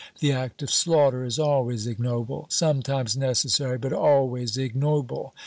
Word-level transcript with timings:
The 0.19 0.31
act 0.31 0.63
of 0.63 0.71
slaughter 0.71 1.23
is 1.23 1.37
always 1.37 1.85
ignoble; 1.85 2.47
sometimes 2.49 3.15
necessary, 3.15 3.77
but 3.77 3.93
always 3.93 4.57
ignoble. 4.57 5.35